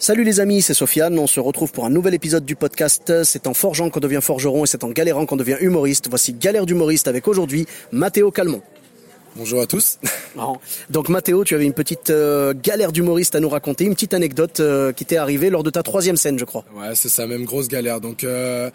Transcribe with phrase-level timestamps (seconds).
[0.00, 1.18] Salut les amis, c'est Sofiane.
[1.18, 3.22] On se retrouve pour un nouvel épisode du podcast.
[3.22, 6.06] C'est en forgeant qu'on devient forgeron et c'est en galérant qu'on devient humoriste.
[6.08, 8.62] Voici Galère d'humoriste avec aujourd'hui Mathéo Calmon.
[9.36, 9.98] Bonjour à tous.
[10.90, 14.60] Donc Mathéo, tu avais une petite euh, galère d'humoriste à nous raconter, une petite anecdote
[14.60, 16.64] euh, qui t'est arrivée lors de ta troisième scène, je crois.
[16.74, 18.00] Ouais, c'est ça, même grosse galère.
[18.00, 18.70] Donc euh,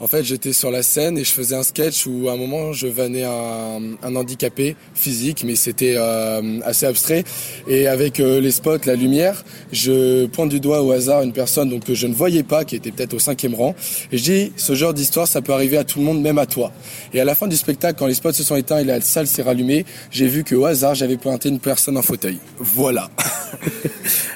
[0.00, 2.72] en fait, j'étais sur la scène et je faisais un sketch où à un moment
[2.72, 7.24] je vannais un, un handicapé physique, mais c'était euh, assez abstrait.
[7.68, 11.70] Et avec euh, les spots, la lumière, je pointe du doigt au hasard une personne
[11.70, 13.74] donc que je ne voyais pas, qui était peut-être au cinquième rang.
[14.10, 16.46] Et je dis, ce genre d'histoire, ça peut arriver à tout le monde, même à
[16.46, 16.72] toi.
[17.14, 19.26] Et à la fin du spectacle, quand les spots se sont éteints et la salle
[19.26, 22.38] s'est rallumée, j'ai vu qu'au hasard, j'avais pointé une personne en fauteuil.
[22.58, 23.10] Voilà.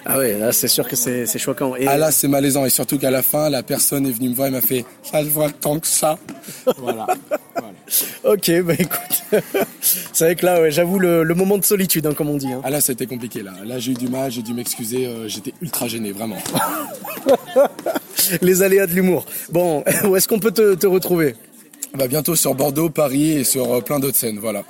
[0.05, 1.75] ah ouais, là c'est sûr que c'est c'est choquant.
[1.77, 2.65] Et Ah là, c'est malaisant.
[2.65, 5.23] Et surtout qu'à la fin, la personne est venue me voir et m'a fait Ça
[5.23, 6.19] se voit tant que ça.
[6.79, 7.07] Voilà.
[7.55, 7.73] Voilà.
[8.25, 9.43] ok, bah écoute,
[10.13, 12.53] c'est vrai que là, ouais, j'avoue le, le moment de solitude, hein, comme on dit.
[12.53, 12.61] hein.
[12.65, 13.43] Ah là, c'était compliqué.
[13.43, 15.07] Là, là j'ai eu du mal, j'ai dû m'excuser.
[15.07, 16.37] euh, J'étais ultra gêné, vraiment.
[18.43, 19.25] Les aléas de l'humour.
[19.51, 21.35] Bon, où est-ce qu'on peut te, te retrouver?
[21.95, 24.39] Bah, bientôt sur Bordeaux, Paris et sur euh, plein d'autres scènes.
[24.39, 24.65] Voilà.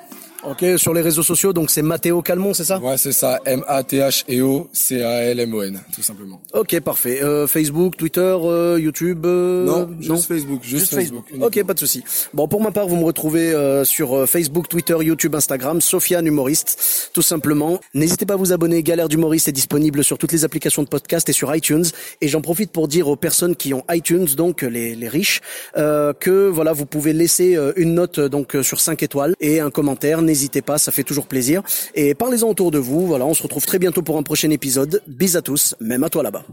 [0.45, 2.79] Ok, sur les réseaux sociaux, donc c'est Mathéo Calmon, c'est ça?
[2.79, 3.41] Ouais, c'est ça.
[3.45, 6.41] M-A-T-H-E-O, C-A-L-M-O-N, tout simplement.
[6.53, 7.21] Ok, parfait.
[7.23, 11.47] Euh, Facebook, Twitter, euh, YouTube euh, Non, juste Facebook, juste Facebook, uniquement.
[11.47, 12.05] Ok, pas de souci.
[12.33, 16.27] Bon, pour ma part, vous me retrouvez euh, sur euh, Facebook, Twitter, YouTube, Instagram, Sofiane
[16.27, 17.81] Humoriste, tout simplement.
[17.95, 18.83] N'hésitez pas à vous abonner.
[18.85, 21.87] Galère d'humoriste est disponible sur toutes les applications de podcast et sur iTunes.
[22.21, 25.41] Et j'en profite pour dire aux personnes qui ont iTunes, donc les, les riches,
[25.77, 30.23] euh, que voilà, vous pouvez laisser une note donc sur 5 étoiles et un commentaire.
[30.23, 31.63] N'hésitez pas, ça fait toujours plaisir.
[31.95, 33.07] Et parlez-en autour de vous.
[33.07, 35.03] Voilà, on se retrouve très bientôt pour un prochain épisode.
[35.07, 36.45] Bis à tous, même à toi là-bas.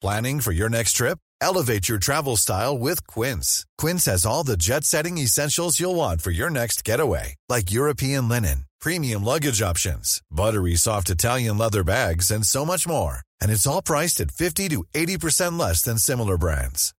[0.00, 1.18] Planning for your next trip?
[1.40, 3.64] Elevate your travel style with Quince.
[3.78, 8.28] Quince has all the jet setting essentials you'll want for your next getaway, like European
[8.28, 13.22] linen, premium luggage options, buttery soft Italian leather bags, and so much more.
[13.40, 16.94] And it's all priced at 50 to 80% less than similar brands.